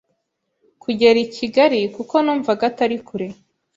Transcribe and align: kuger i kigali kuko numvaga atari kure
kuger 0.83 1.15
i 1.23 1.25
kigali 1.35 1.79
kuko 1.95 2.15
numvaga 2.23 2.63
atari 2.71 2.97
kure 3.07 3.27